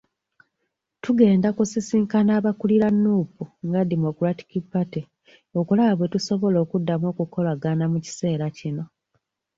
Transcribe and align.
Tugenda 1.03 1.47
kusisinkana 1.57 2.31
abakulira 2.39 2.87
Nuupu 3.03 3.43
nga 3.67 3.81
Democratic 3.91 4.51
Party 4.73 5.01
okulaba 5.59 5.93
bwe 5.95 6.11
tusobola 6.13 6.57
okuddamu 6.63 7.05
okukolagana 7.13 7.83
mu 7.91 7.97
kiseera 8.05 8.45
kino. 8.57 8.83